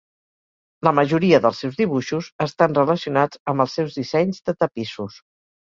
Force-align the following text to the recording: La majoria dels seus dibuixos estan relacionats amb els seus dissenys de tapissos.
La 0.87 0.93
majoria 0.99 1.41
dels 1.43 1.61
seus 1.65 1.77
dibuixos 1.83 2.31
estan 2.49 2.75
relacionats 2.81 3.43
amb 3.55 3.67
els 3.69 3.79
seus 3.81 4.01
dissenys 4.03 4.45
de 4.51 4.61
tapissos. 4.65 5.25